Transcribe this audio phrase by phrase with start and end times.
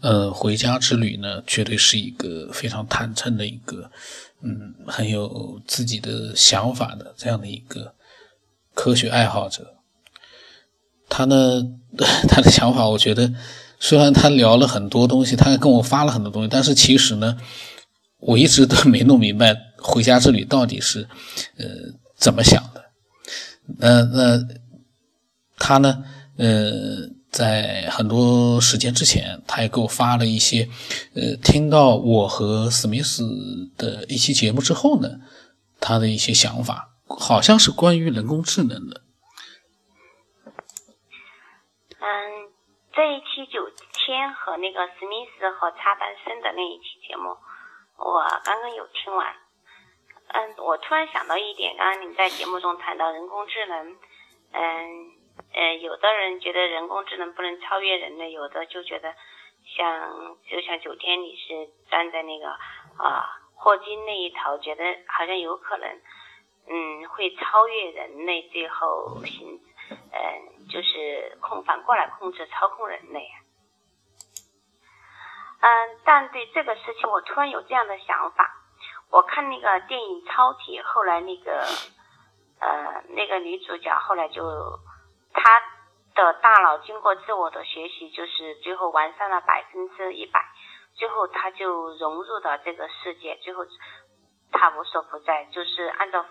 [0.00, 3.90] 呃，回家之旅呢，绝对是一个非常坦诚的一个，
[4.40, 7.94] 嗯，很有自己的想法的这样的一个
[8.72, 9.76] 科学爱好者。
[11.08, 11.62] 他呢，
[12.28, 13.30] 他的想法，我觉得
[13.78, 17.36] 虽然他聊了很多东西，他跟我发了很多东西，但是其实呢，
[18.18, 21.06] 我一直都没弄明白回家之旅到底是
[21.58, 21.66] 呃
[22.16, 22.84] 怎么想的。
[23.78, 24.46] 那那
[25.58, 26.02] 他呢，
[26.36, 27.10] 呃。
[27.30, 30.68] 在很多时间之前，他也给我发了一些，
[31.14, 33.22] 呃，听到我和史密斯
[33.78, 35.08] 的一期节目之后呢，
[35.80, 39.02] 他的一些想法，好像是关于人工智能的。
[42.02, 42.10] 嗯，
[42.92, 43.62] 这一期九
[43.94, 47.30] 天和那个史密斯和插班生的那一期节目，
[47.96, 49.32] 我刚刚有听完。
[50.34, 53.94] 嗯，我突然想到一点，刚刚你在节目中谈到人工智能，
[54.50, 55.19] 嗯。
[55.52, 59.14] 呃，有的人觉得人工智能不能超越人类，有的就觉得
[59.76, 65.88] 像就像九天你是站在那个啊霍金那一头，觉得好像有可能，
[66.68, 73.28] 嗯，会超越人类，最后行，嗯，就是控反过来控制操控人类。
[75.60, 78.48] 嗯，但对这个事情我突然有这样的想法，
[79.10, 81.66] 我看那个电影《超体》，后来那个
[82.60, 84.42] 呃那个女主角后来就。
[85.32, 85.60] 他
[86.14, 90.44] 的大脑经过自我的学习，就是最后完善了百分之一百，
[90.94, 93.64] 最后他就融入到这个世界，最后
[94.52, 96.24] 他无所不在，就是按照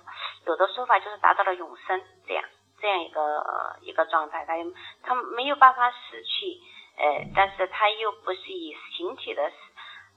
[0.45, 2.43] 有的说法就是达到了永生这样
[2.81, 4.53] 这样一个一个状态，他
[5.03, 6.57] 他没有办法死去，
[6.97, 9.51] 呃，但是他又不是以形体的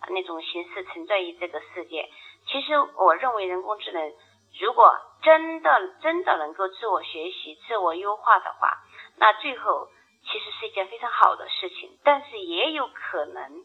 [0.09, 2.11] 那种形式存在于这个世界。
[2.47, 4.13] 其实我认为人工智能。
[4.61, 4.85] 如果
[5.23, 8.83] 真的真的能够自我学习、自我优化的话，
[9.17, 9.89] 那最后
[10.25, 13.65] 其实是一件非常好的事情，但是也有可能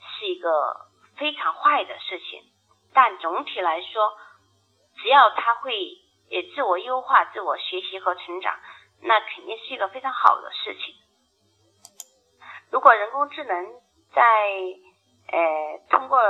[0.00, 2.42] 是一个非常坏的事情。
[2.92, 4.16] 但总体来说，
[4.96, 5.72] 只要他会
[6.28, 8.58] 也自我优化、自我学习和成长，
[9.02, 10.94] 那肯定是一个非常好的事情。
[12.70, 13.72] 如果人工智能
[14.12, 14.22] 在
[15.28, 16.20] 呃通过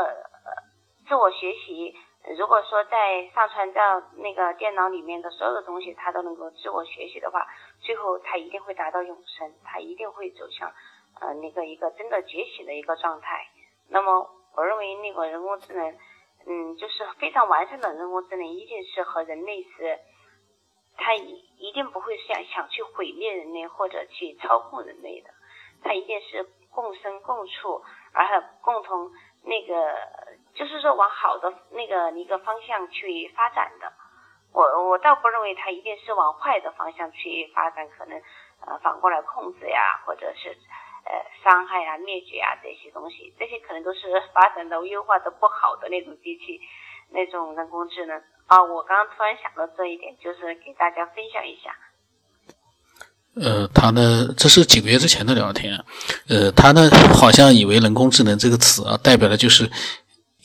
[1.09, 1.97] 自我学习，
[2.39, 7.47] 如果说在上传到那个电脑里面的所有的东西，它都能够自我学习的话，
[7.81, 10.73] 最后它一定会达到永生，它一定会走向
[11.21, 13.47] 呃那个一个真的觉醒的一个状态。
[13.91, 15.99] 那么，我认为那个人工智能，
[16.47, 19.99] 嗯，就是非常完善的人工智能，一定是和人类是，
[20.97, 25.29] 它一一定不会想想去毁灭人类或者去操控人类的，
[25.83, 27.83] 它一定是共生共处，
[28.15, 29.13] 而且共同
[29.43, 30.24] 那个。
[30.55, 33.93] 就是说往好的那个一个方向去发展的，
[34.53, 38.17] 我我倒不认为它一定是往坏的方向去发展，可能
[38.65, 40.51] 呃反过来控制呀，或者是
[41.05, 44.01] 呃伤害啊、灭绝啊这些东西，这些可能都是
[44.33, 46.61] 发展的优化的不好的那种机器，
[47.11, 48.17] 那种人工智能
[48.47, 48.63] 啊。
[48.63, 51.75] 我刚刚突然想到这一点，就是给大家分享一下。
[53.35, 55.75] 呃，他呢，这是几个月之前的聊天，
[56.29, 59.69] 呃，他呢好像以为人工智能这个词啊，代表的就是。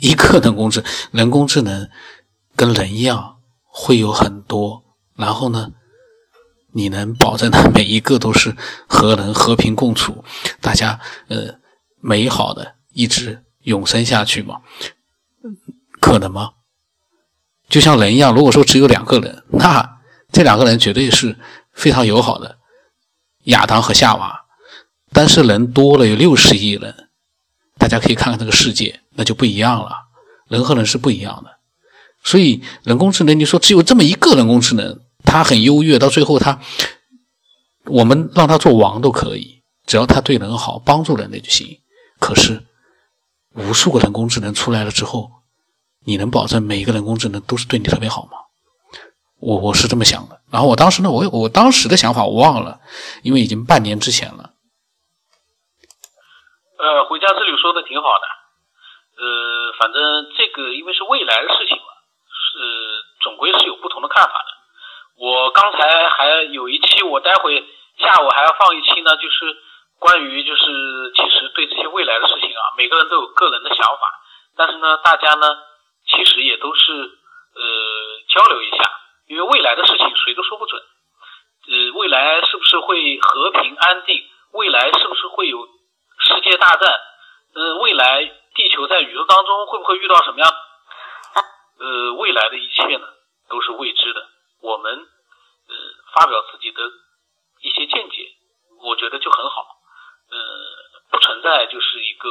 [0.00, 1.88] 一个人工智能人工智能
[2.56, 4.82] 跟人一样会有很多，
[5.14, 5.70] 然后呢，
[6.72, 8.56] 你能保证它每一个都是
[8.88, 10.24] 和人和平共处，
[10.60, 11.54] 大家呃
[12.00, 14.60] 美好的一直永生下去吗？
[16.00, 16.50] 可能吗？
[17.68, 20.00] 就像人一样，如果说只有两个人，那
[20.32, 21.38] 这两个人绝对是
[21.72, 22.58] 非常友好的，
[23.44, 24.46] 亚当和夏娃。
[25.12, 27.09] 但是人多了，有六十亿人。
[27.90, 29.90] 大家可以看看这个世界，那就不一样了。
[30.46, 31.50] 人和人是不一样的，
[32.22, 36.60] 所以人工智能，你说只有这么一个人工智能，它很优越，到最后它，
[37.86, 41.80] 我们让它做王都可以，只要它对人好，帮助人类就行。
[42.20, 42.64] 可是，
[43.56, 45.30] 无数个人工智能出来了之后，
[46.04, 48.38] 你能保证每一个人工智能都是对你特别好吗？
[49.40, 50.40] 我我是这么想的。
[50.50, 52.80] 然后我当时呢，我我当时的想法我忘了，
[53.22, 54.49] 因为已经半年之前了。
[56.80, 58.26] 呃，回家之旅说的挺好的，
[59.22, 61.84] 呃，反正这个因为是未来的事情嘛，
[62.32, 64.46] 是总归是有不同的看法的。
[65.18, 67.62] 我刚才还有一期，我待会
[67.98, 69.58] 下午还要放一期呢，就是
[69.98, 74.00] 关于就是其实对这些未来的事情啊，每个人都有个人的想法，
[74.56, 75.58] 但是呢，大家呢
[76.06, 77.62] 其实也都是呃
[78.30, 78.90] 交流一下，
[79.28, 84.24] 因为未来的事情谁都说不准，呃，未来是不是会和平安定？
[84.52, 85.68] 未来是不是会有？
[86.22, 86.88] 世界大战，
[87.56, 88.22] 呃，未来
[88.54, 90.48] 地球在宇宙当中会不会遇到什么样？
[91.80, 93.08] 呃，未来的一切呢，
[93.48, 94.24] 都是未知的。
[94.62, 95.74] 我们呃
[96.14, 96.80] 发表自己的
[97.62, 98.28] 一些见解，
[98.84, 99.66] 我觉得就很好。
[100.30, 100.38] 呃，
[101.10, 102.30] 不存在就是一个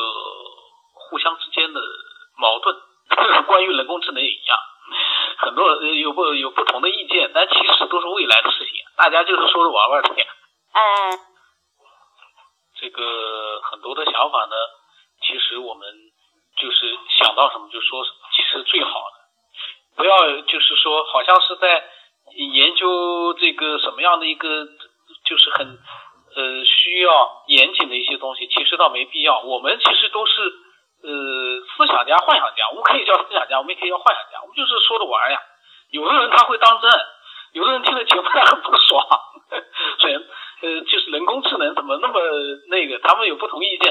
[0.93, 1.81] 互相之间的
[2.37, 2.77] 矛盾。
[3.45, 4.57] 关于人工智能也一样，
[5.39, 10.09] 很多人有不有不同的意见，但其实都是未来的事情，大家就是说着玩玩的。
[10.13, 11.19] 嗯。
[12.81, 14.55] 这个很多的想法呢，
[15.25, 15.89] 其实我们
[16.57, 19.17] 就是想到什么就说什么，其实最好的。
[19.97, 21.83] 不要就是说，好像是在
[22.53, 24.65] 研究这个什么样的一个，
[25.25, 25.65] 就是很
[26.35, 29.41] 呃需要严谨的一些东西，其实倒没必要。
[29.41, 30.41] 我们其实都是
[31.01, 35.39] 呃思想家、幻想家，我们可以叫思想家，我们也可以叫幻想家，我们就是说着玩呀。
[35.89, 36.91] 有的人他会当真，
[37.53, 39.07] 有的人听了节目他很不爽，
[39.99, 40.13] 所以
[40.61, 42.21] 呃就是人工智能怎么那么
[42.69, 43.88] 那个，他们有不同意见，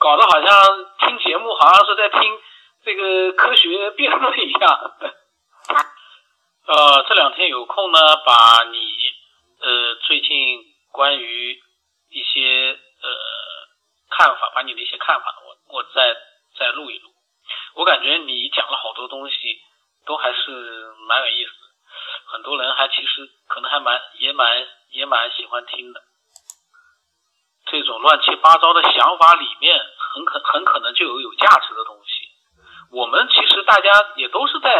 [0.00, 0.50] 搞得好像
[0.98, 2.20] 听节目好像是在听
[2.82, 4.94] 这个科学辩论一样。
[6.66, 8.78] 呃，这两天有空呢，把你
[9.60, 11.60] 呃最近关于
[12.08, 13.08] 一些呃
[14.08, 16.16] 看法，把你的一些看法，我我再
[16.58, 17.10] 再录一录。
[17.74, 19.36] 我感觉你讲了好多东西，
[20.06, 20.50] 都还是
[21.08, 21.52] 蛮有意思，
[22.32, 26.00] 很多人还其实可能还蛮也蛮也蛮喜欢听的。
[27.70, 32.28] 这种乱七八糟的想法里面，很可很可能就有有价值的东西。
[32.92, 34.70] 我们其实大家也都是在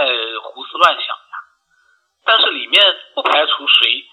[0.43, 1.37] 胡思乱想呀，
[2.25, 2.83] 但是里面
[3.15, 4.05] 不排除谁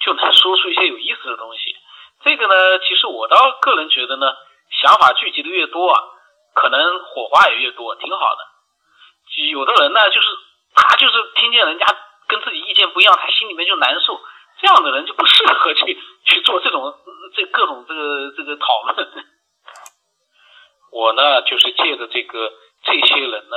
[0.00, 1.76] 就能说出一些有意思的东西。
[2.24, 4.26] 这个呢，其实我倒个人觉得呢，
[4.82, 6.00] 想法聚集的越多啊，
[6.54, 8.40] 可能火花也越多，挺好的。
[9.50, 10.28] 有的人呢，就是
[10.74, 11.86] 他就是听见人家
[12.26, 14.20] 跟自己意见不一样，他心里面就难受，
[14.60, 16.94] 这样的人就不适合去去做这种
[17.34, 19.08] 这各种这个这个讨论。
[20.92, 22.52] 我呢，就是借着这个。
[22.86, 23.56] 这些人呢，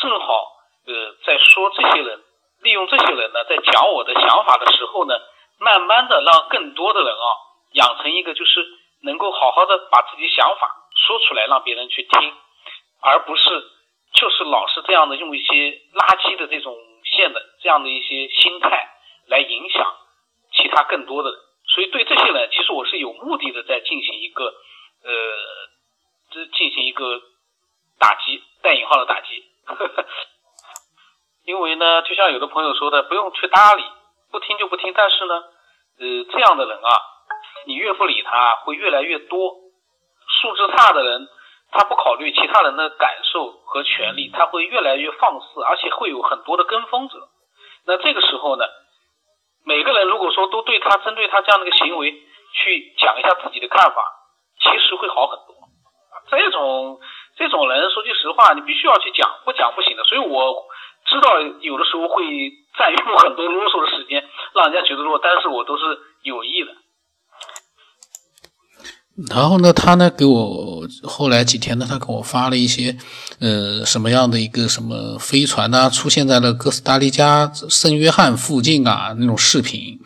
[0.00, 0.46] 正好
[0.86, 2.24] 呃在说这些人，
[2.62, 5.14] 利用这些人呢，在讲我的想法的时候呢，
[5.58, 7.26] 慢慢的让更多的人啊，
[7.72, 8.64] 养成一个就是
[9.02, 10.74] 能够好好的把自己想法
[11.06, 12.32] 说出来，让别人去听，
[13.02, 13.42] 而不是
[14.14, 15.52] 就是老是这样的用一些
[15.92, 16.74] 垃圾的这种
[17.04, 18.88] 线的这样的一些心态
[19.26, 19.94] 来影响
[20.62, 21.38] 其他更多的人。
[21.66, 24.44] 所以对这些人，其实我是有目的的在进行一个
[25.04, 25.12] 呃，
[26.30, 27.20] 这进行一个。
[27.98, 29.44] 打击带引号的打击，
[31.46, 33.84] 因为呢，就像有的朋友说的，不用去搭理，
[34.32, 34.92] 不听就不听。
[34.92, 35.34] 但是呢，
[36.00, 36.90] 呃，这样的人啊，
[37.66, 39.54] 你越不理他，会越来越多。
[40.40, 41.28] 素质差的人，
[41.70, 47.28] 他不考虑其他人的感受和权利，他会越来越放肆，而且会有很多的跟风者。
[47.86, 48.64] 那这个时候呢，
[49.64, 52.12] 每个人如果说都对他针对他这样的一个行为
[52.52, 54.02] 去讲一下自己的看法，
[54.60, 55.56] 其实会好很多。
[56.30, 57.00] 这种。
[57.34, 60.04] 这种人说句实话，你必须要去讲，不讲不行的。
[60.04, 60.66] 所以我
[61.06, 62.22] 知道有的时候会
[62.76, 66.74] 占用很多啰嗦的时间，让人家觉得说，但是我都是有意的。
[69.28, 72.96] 然后呢，他呢给我后来几天呢，他给我发了一些
[73.38, 79.98] 呃什么样的一个什么飞船呐，出现在了哥斯达黎加圣约翰附近啊那种视频。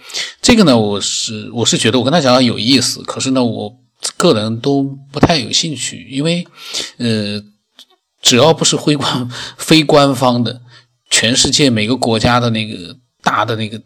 [0.43, 3.76] 这个呢，我是我是觉得我跟他讲讲有意思，可是呢我。
[4.19, 6.47] 个人都不太有兴趣，因为，
[6.99, 7.43] 呃，
[8.20, 10.61] 只要不是非官非官方的，
[11.11, 13.81] 全世界每个国家的那个大的那个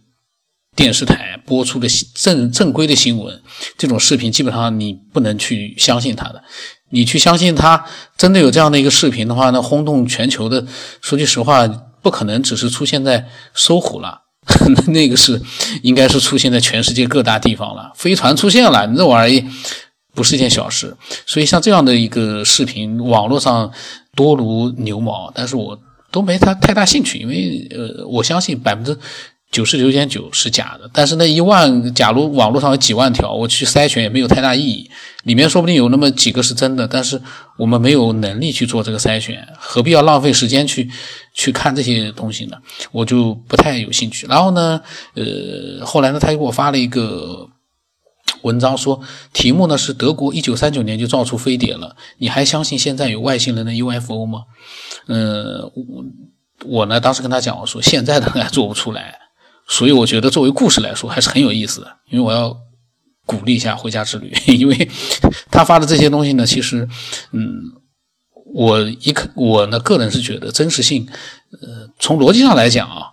[0.77, 3.43] 电视台播出的正正规的新闻，
[3.77, 6.43] 这种视频基本上你不能去相信他的。
[6.91, 7.85] 你去相信他
[8.17, 10.67] 真的有这样的一个视频的话，那轰动全球的，
[11.01, 11.67] 说句实话，
[12.03, 14.23] 不可能只是出现在搜狐了，
[14.89, 15.41] 那个是
[15.83, 17.93] 应该是出现在全世界各大地方了。
[17.95, 19.45] 飞船出现了，你这玩意。
[20.13, 23.71] 不是一件小事，所以像这样的一个视频，网络上
[24.17, 25.79] 多如牛毛，但是我
[26.11, 28.99] 都没太太大兴趣，因为呃，我相信百分之
[29.51, 30.89] 九十九点九是假的。
[30.93, 34.91] 但是那一万，假如网络上有几万条，我去筛选也没有太大意义，
[35.25, 37.21] 里面说不定有那么几个是真的，但是
[37.57, 40.91] 我们没有能力去做这个筛选，何必要浪费时间去
[41.35, 42.57] 去看这些东西呢？
[42.93, 44.27] 我就不太有兴趣。
[44.27, 44.81] 然后呢，
[45.15, 47.49] 呃，后来呢，他又给我发了一个。
[48.43, 48.99] 文章说，
[49.35, 54.45] 题目呢是德国一九三九年就造出飞碟了，你还相信现在有外星人的 UFO 吗？
[55.09, 56.05] 嗯，我
[56.65, 59.19] 我呢当时跟他讲，我说现在的还做不出来，
[59.71, 62.55] 所以我觉得作为故事来说还是很有意思的，因为我要
[63.25, 64.91] 鼓励一下回家之旅， 因为
[65.49, 66.89] 他发的这些东西呢，其实，
[67.31, 67.49] 嗯，
[68.53, 71.09] 我一看我呢个人是觉得真实性，
[71.63, 73.13] 呃，从逻辑上来讲啊，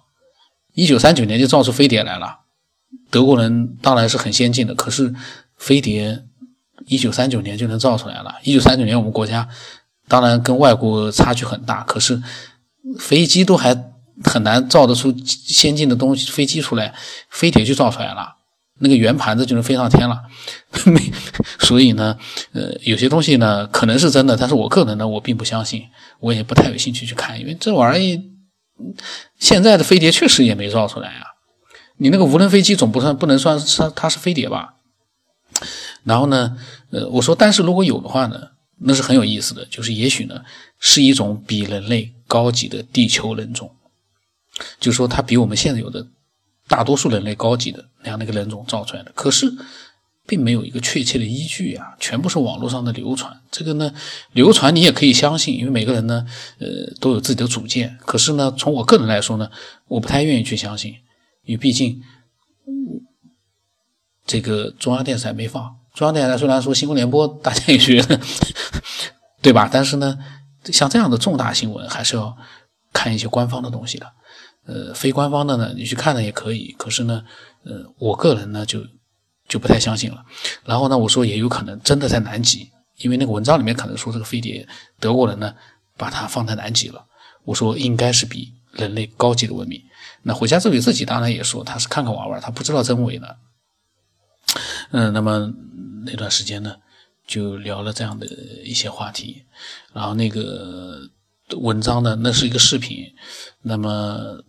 [0.74, 2.40] 一九三九年就造出飞碟来了。
[3.12, 5.14] 德国人当然是很先进的，可是
[5.58, 6.24] 飞碟
[6.88, 8.34] 一九三九年就能造出来了。
[8.44, 9.48] 一九三九年我们国家
[10.08, 12.20] 当然跟外国差距很大，可是
[12.98, 13.76] 飞机都还
[14.24, 16.94] 很难造得出先进的东西，飞机出来，
[17.30, 18.36] 飞碟就造出来了。
[18.80, 20.22] 那个圆盘子就能飞上天了。
[21.60, 22.18] 所以呢，
[22.52, 25.84] 呃，有些东西呢可能是真的，但是我个人呢我并不相信，
[26.20, 28.22] 我也不太有兴趣去看，因为这玩意
[29.40, 31.26] 现在的飞碟确实也没造出来啊。
[31.98, 34.76] 你那个无人飞机总不算不能算是它是飞碟吧？
[36.04, 36.56] 然后呢，
[36.92, 38.38] 呃，我说，但是如果有的话呢，
[38.82, 40.42] 那是很有意思的，就是也许呢
[40.80, 43.72] 是一种比人类高级的地球人种，
[44.80, 46.06] 就是说它比我们现在有的
[46.68, 49.54] 大多数人类高级的那样的一个人种造出来的，可是。
[50.30, 53.32] 并没有一个确切的依据啊，全部是网络上的流传。
[53.50, 53.94] 这个呢，
[54.34, 56.26] 流传你也可以相信，因为每个人呢，
[56.60, 56.68] 呃，
[57.00, 57.98] 都有自己的主见。
[58.02, 59.50] 可是呢，从我个人来说呢，
[59.88, 60.94] 我不太愿意去相信，
[61.46, 62.04] 因为毕竟
[64.26, 65.64] 这个中央电视台没放。
[65.94, 68.20] 中央电视台虽然说新闻联播大家也觉得，
[69.42, 69.70] 对吧？
[69.72, 70.20] 但是呢，
[70.66, 72.36] 像这样的重大新闻，还是要
[72.92, 74.12] 看一些官方的东西的。
[74.68, 76.76] 呃，非官方的呢，你去看呢也可以。
[76.78, 77.24] 可是呢，
[77.64, 78.86] 呃，我个人呢就。
[79.50, 80.26] 就不太相信了，
[80.66, 84.68] 然后呢，我说也有可能真的在南极，因为那个文章里面可能说这个飞碟
[85.00, 85.56] 德国人呢
[85.96, 87.06] 把它放在南极了。
[87.46, 89.82] 我说应该是比人类高级的文明。
[90.24, 93.38] 那回家之后自己当然也说他是看看玩玩，他不知道真伪的。
[94.92, 95.50] 嗯，那么
[96.06, 96.76] 那段时间呢
[97.26, 98.28] 就聊了这样的
[98.66, 99.46] 一些话题，
[99.94, 101.00] 然后那个
[101.58, 103.06] 文章呢那是一个视频，
[103.62, 104.44] 那么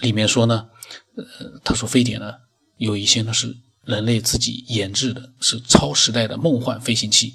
[0.00, 0.68] 里面说呢，
[1.16, 2.34] 呃，他说飞碟呢。
[2.78, 7.34] 有一些呢是人类自己研制的，是超时代的梦幻飞行器，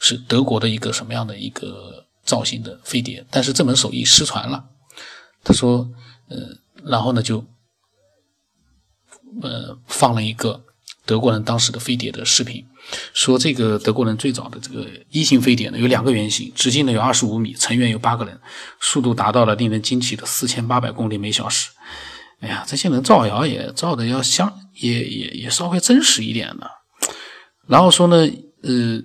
[0.00, 3.24] 是德国的一个什么样的一个造型的飞碟？
[3.30, 4.68] 但是这门手艺失传了。
[5.44, 5.88] 他说，
[6.28, 7.46] 呃，然后呢就，
[9.42, 10.64] 呃，放了一个
[11.06, 12.66] 德国人当时的飞碟的视频，
[13.14, 18.38] 说这个德国人最早的这个一型飞碟呢有两个原型，直径呢有二十五米，成员有八个人，
[18.80, 21.70] 速度达到了令人惊奇的四千八百公里每小时。
[22.40, 26.70] 哎呀，这些人造谣也造的要像，也也也稍微真实一点的。
[27.68, 28.16] 然后说呢，
[28.62, 29.02] 呃，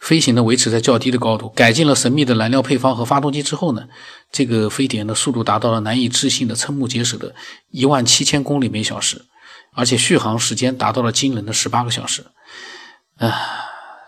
[0.00, 3.86] 飞行呢维持在较低的高度，改进了神秘的燃料配方和发动机之后呢，
[4.32, 7.34] 这个飞碟的速度达到了难以置信的瞠目结舌的
[7.70, 9.24] 一万七千公里每小时，
[9.76, 12.24] 而且续航时间达到了惊人的十八个小时。
[13.18, 13.32] 啊，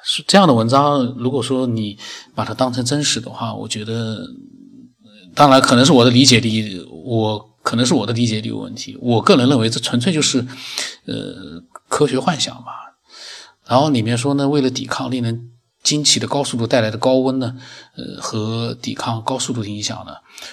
[0.03, 1.97] 是这样的文章，如果说你
[2.35, 4.27] 把它当成真实的话，我觉得，
[5.35, 7.47] 当然可能是我的理解力，我。
[7.61, 10.39] 可能是我的理解力有问题，我个人认为这纯粹就是，
[11.05, 12.97] 呃，科学幻想吧。
[13.67, 15.51] 然后里面说呢，为了抵抗令人
[15.83, 17.57] 惊奇的高速度带来的高温呢，
[17.95, 20.13] 呃，和抵抗高速度的影响呢，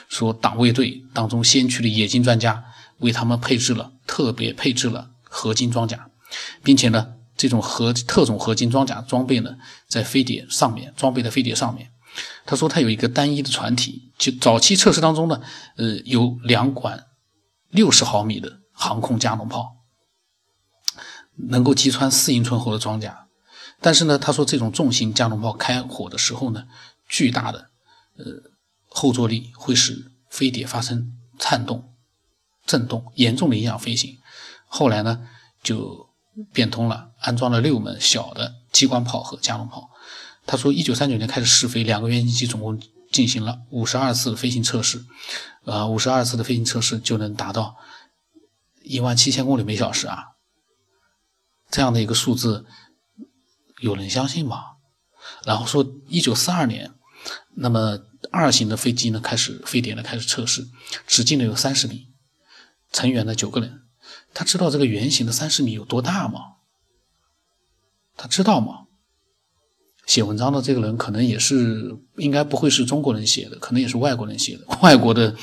[0.09, 2.65] 说党卫队当中先驱的冶金专家
[2.99, 6.09] 为他们配置了特别配置了合金装甲，
[6.63, 9.57] 并且呢，这种合特种合金装甲装备呢，
[9.87, 11.91] 在飞碟上面装备在飞碟上面。
[12.45, 15.41] 他说他有一个单一的船体，就早期测试当中呢，
[15.75, 17.07] 呃，有两管
[17.69, 19.75] 六十毫米的航空加农炮，
[21.49, 23.27] 能够击穿四英寸厚的装甲。
[23.81, 26.63] 但是呢，他说这种重型加农炮开火的时候呢，
[27.09, 27.69] 巨大的
[28.17, 28.25] 呃
[28.85, 31.94] 后坐力会使飞碟发生颤动、
[32.65, 34.17] 震动，严重的影响飞行。
[34.67, 35.27] 后来呢，
[35.63, 36.09] 就
[36.51, 39.89] 变通了，安装了六门小的机关炮和加农炮。
[40.45, 42.79] 他说，一九三九年开始试飞，两个原型机总共
[43.11, 45.03] 进行了五十二次飞行测试，
[45.63, 47.77] 呃，五十二次的飞行测试就能达到
[48.83, 50.23] 一万七千公里每小时啊，
[51.71, 52.65] 这样的一个数字，
[53.79, 54.63] 有人相信吗？
[55.43, 56.91] 然后说，一九四二年，
[57.55, 57.99] 那么
[58.31, 60.67] 二型的飞机呢开始飞碟呢开始测试，
[61.07, 62.07] 直径呢有三十米，
[62.91, 63.81] 成员的九个人，
[64.33, 66.39] 他知道这个圆形的三十米有多大吗？
[68.15, 68.83] 他知道吗？
[70.05, 75.35] 写文章的这个人可能也是，应该不会是中国人写的，可能也是外国人写的， 外国的，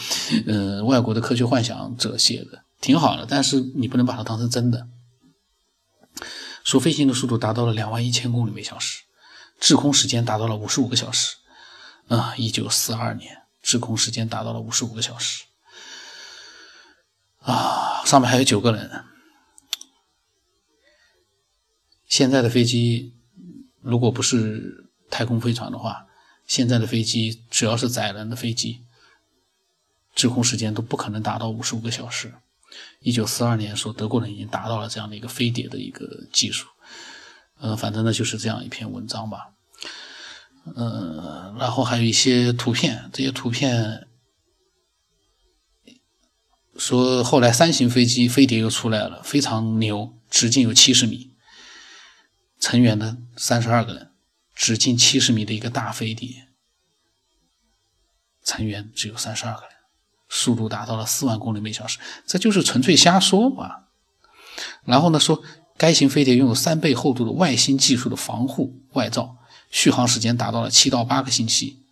[0.47, 3.27] 呃，外国的科学幻想者写的，挺好的。
[3.29, 4.87] 但是你不能把它当成真的。
[6.63, 9.03] 说飞行的速度达到了两万一千公里每小时，
[9.59, 11.35] 滞空时间达到了五十五个小时。
[12.07, 15.45] 啊，一九四二年，滞空时间达到了五十五个小时。
[17.43, 19.05] 啊，上面还有九个人。
[22.07, 23.15] 现在的飞机。
[23.85, 26.07] 如果不是太空飞船的话，
[26.47, 28.85] 现在的飞机只要是载人的飞机，
[30.15, 32.33] 滞空时间都不可能达到五十五个小时。
[33.01, 36.69] 一九四二年说德国人已经达到了这样的一个飞碟的一个技术，
[37.59, 39.49] 呃，反正呢就是这样一篇文章吧。
[40.77, 44.07] 嗯，然后还有一些图片，这些图片
[46.77, 51.31] 说后来三型飞机飞碟又出来了，非常牛，直径有七十米。
[52.59, 54.13] 成员呢，三十二个人，
[54.55, 56.49] 直径七十米的一个大飞碟，
[58.45, 59.71] 成员只有三十二个人，
[60.29, 63.87] 速度达到了四万公里每小时，这就是纯粹瞎说嘛。
[64.85, 65.43] 然后呢，说
[65.77, 69.37] 该型飞碟拥有三倍厚度的外星技术的防护外罩，
[69.71, 71.83] 续航时间达到了七到八个星期，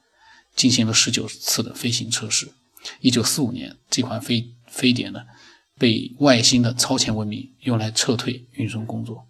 [0.55, 2.53] 进行了十九次的飞行测试。
[3.01, 5.21] 一九四五年，这款飞非典呢，
[5.79, 9.27] 被外星的超前文明用来撤退运送工作。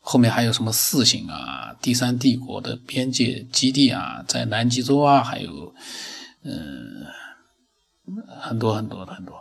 [0.00, 5.74] 后面还有什么四星啊，第三帝国的边界基地啊，在南极洲啊，还有
[6.44, 7.04] 嗯，
[8.40, 9.36] 很多很多的很多。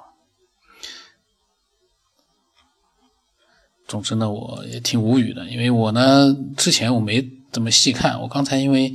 [3.88, 8.94] 总之呢，我也挺无语的，因为我呢之前我没怎么细看，我刚才因为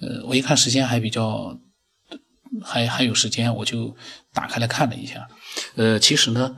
[0.00, 1.56] 呃，我一看时间还比较
[2.62, 3.94] 还还有时间，我就
[4.32, 5.28] 打开来看了一下。
[5.76, 6.56] 呃，其实呢，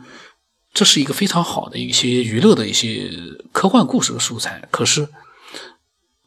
[0.72, 3.10] 这是一个非常好的一些娱乐的一些
[3.52, 4.66] 科幻故事的素材。
[4.70, 5.08] 可是，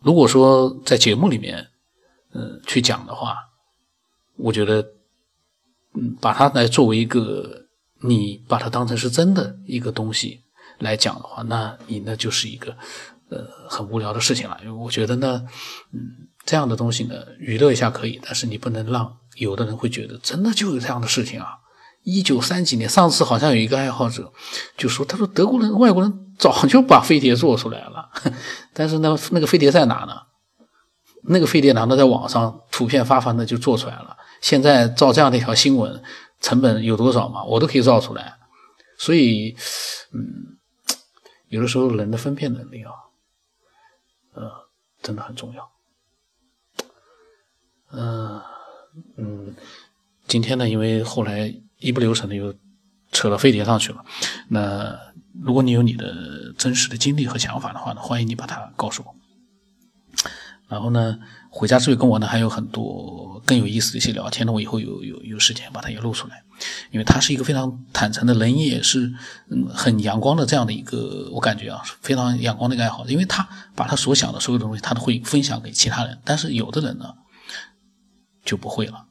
[0.01, 1.67] 如果说在节目里面，
[2.33, 3.35] 嗯，去讲的话，
[4.37, 4.85] 我觉得，
[5.95, 7.65] 嗯，把它来作为一个
[8.01, 10.43] 你把它当成是真的一个东西。
[10.79, 12.77] 来讲的话，那你那就是一个
[13.29, 14.55] 呃很无聊的事情了。
[14.61, 15.43] 因为我觉得呢，
[15.91, 21.47] 嗯，这样的东西呢，娱乐一下可以，但是你不能让有的人会觉得真的就有这样的事情啊。
[22.03, 24.31] 一九三几年，上次好像有一个爱好者
[24.77, 28.09] 就说，他说德国人、外国人早就把飞碟做出来了，
[28.73, 30.13] 但是呢，那个飞碟在哪呢？
[31.23, 34.15] 那个飞碟难道在网上图片发发的就做出来了？
[34.41, 36.01] 现在造这样的一条新闻
[36.39, 37.43] 成本有多少嘛？
[37.43, 38.37] 我都可以造出来，
[38.97, 39.55] 所以，
[40.13, 40.57] 嗯。
[41.49, 42.91] 有的时候，人的分辨能力啊，
[44.33, 44.51] 呃，
[45.01, 45.71] 真的很重要。
[47.93, 48.41] 嗯
[49.17, 49.53] 嗯，
[50.27, 52.53] 今天呢，因为后来一不留神的又
[53.11, 54.03] 扯到飞碟上去了。
[54.49, 54.97] 那
[55.41, 59.15] 如果你有你的真实的经历和想法的话呢，欢迎你把它告诉我。
[60.67, 61.17] 然后呢，
[61.49, 66.43] 回家之后跟我呢还有很多更有意思的一些聊天呢，我以后有有有时间把它也录出来。
[66.91, 69.13] 因为他是一个非常坦诚的人，也是
[69.51, 73.05] 嗯很阳光的这样的一个，我感觉啊非常阳光的一个爱好。
[73.05, 76.17] 因为他把他所想的所有的东西，他都会分享给其他人。
[76.25, 77.13] 但是有的人呢
[78.47, 79.05] 就不会了，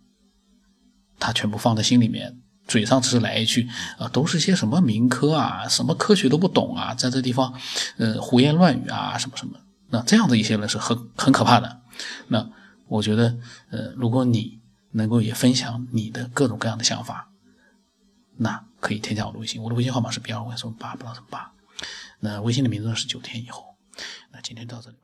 [1.20, 3.68] 他全部放在心里面，嘴上只是来一句
[3.98, 7.54] 啊，都是些什么民科啊，什么科学都不懂啊，在这地方
[7.98, 9.60] 呃胡言乱语啊，什么什么。
[9.90, 11.82] 那这样的一些人是很很可怕的。
[12.26, 12.50] 那
[12.88, 13.38] 我觉得
[13.70, 14.58] 呃，如果你
[14.92, 17.30] 能够也分享你的各种各样的想法。
[18.38, 21.52] 那可以添加我的微信，我的微信号码是 B 二五什么八不知道什么八，
[22.20, 23.64] 那微信的名字是九天以后。
[24.30, 24.94] 那今天到这里。